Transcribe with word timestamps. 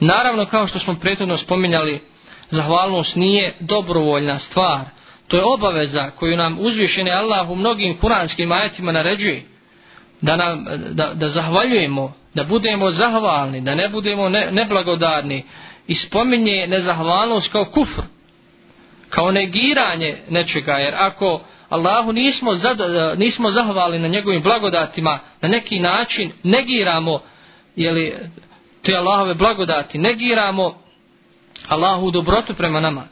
Naravno, 0.00 0.46
kao 0.46 0.68
što 0.68 0.78
smo 0.78 0.94
prethodno 1.00 1.38
spominjali, 1.38 2.00
zahvalnost 2.50 3.16
nije 3.16 3.54
dobrovoljna 3.60 4.38
stvar. 4.50 4.80
To 5.28 5.36
je 5.36 5.44
obaveza 5.44 6.10
koju 6.10 6.36
nam 6.36 6.58
uzvišeni 6.60 7.10
Allah 7.10 7.50
u 7.50 7.54
mnogim 7.54 7.98
kuranskim 7.98 8.52
ajetima 8.52 8.92
naređuje. 8.92 9.42
Da, 10.20 10.36
nam, 10.36 10.64
da, 10.90 11.14
da 11.14 11.30
zahvaljujemo, 11.30 12.14
da 12.34 12.44
budemo 12.44 12.92
zahvalni, 12.92 13.60
da 13.60 13.74
ne 13.74 13.88
budemo 13.88 14.28
ne, 14.28 14.48
neblagodarni. 14.50 15.44
I 15.86 15.94
spominje 15.94 16.66
nezahvalnost 16.66 17.52
kao 17.52 17.64
kufr, 17.64 18.02
kao 19.08 19.30
negiranje 19.30 20.16
nečega. 20.28 20.72
Jer 20.72 20.94
ako 20.94 21.40
Allahu 21.68 22.12
nismo, 22.12 22.56
zad, 22.56 22.78
nismo 23.18 23.50
zahvali 23.50 23.98
na 23.98 24.08
njegovim 24.08 24.42
blagodatima, 24.42 25.18
na 25.40 25.48
neki 25.48 25.78
način 25.78 26.32
negiramo 26.42 27.20
jeli, 27.76 28.14
te 28.86 28.96
Allahove 28.96 29.34
blagodati, 29.34 29.98
negiramo 29.98 30.82
Allahu 31.68 32.10
dobrotu 32.10 32.54
prema 32.54 32.80
nama. 32.80 33.08